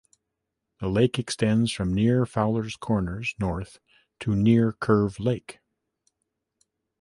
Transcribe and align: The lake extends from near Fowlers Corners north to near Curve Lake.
The 0.79 0.87
lake 0.87 1.19
extends 1.19 1.71
from 1.71 1.93
near 1.93 2.25
Fowlers 2.25 2.75
Corners 2.75 3.35
north 3.37 3.77
to 4.21 4.33
near 4.35 4.71
Curve 4.71 5.19
Lake. 5.19 5.59